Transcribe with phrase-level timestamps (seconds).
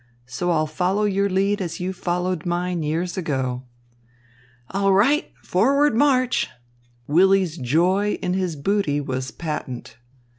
[0.25, 3.65] "So I'll follow your lead as you followed mine years ago."
[4.71, 5.31] "All right!
[5.43, 6.47] Forward, march!"
[7.05, 9.97] Willy's joy in his booty was patent.